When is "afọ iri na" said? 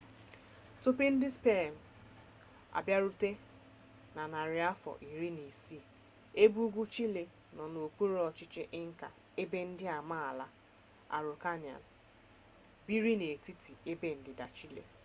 4.71-5.41